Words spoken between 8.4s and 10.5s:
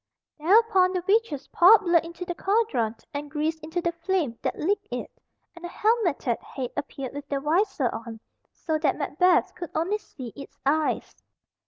so that Macbeth could only see